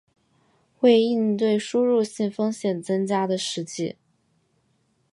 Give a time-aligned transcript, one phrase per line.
[0.79, 3.97] 为应对输入性风险增加的实际